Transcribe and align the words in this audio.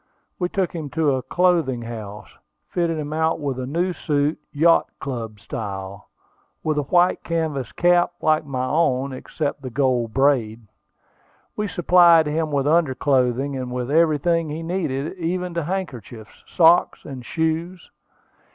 We 0.39 0.49
took 0.49 0.73
him 0.73 0.89
to 0.97 1.11
a 1.13 1.21
clothing 1.21 1.83
house, 1.83 2.35
fitted 2.69 2.97
him 2.97 3.13
out 3.13 3.39
with 3.39 3.59
a 3.59 3.67
new 3.67 3.93
suit, 3.93 4.39
yacht 4.51 4.87
club 4.99 5.39
style, 5.39 6.09
with 6.63 6.79
a 6.79 6.89
white 6.89 7.23
canvas 7.23 7.71
cap 7.71 8.13
like 8.19 8.43
my 8.43 8.65
own, 8.65 9.13
except 9.13 9.61
the 9.61 9.69
gold 9.69 10.11
band. 10.11 10.69
We 11.55 11.67
supplied 11.67 12.25
him 12.25 12.51
with 12.51 12.65
under 12.65 12.95
clothing, 12.95 13.55
and 13.55 13.71
with 13.71 13.91
everything 13.91 14.49
he 14.49 14.63
needed, 14.63 15.19
even 15.19 15.53
to 15.53 15.65
handkerchiefs, 15.65 16.45
socks, 16.47 17.05
and 17.05 17.23
shoes. 17.23 17.91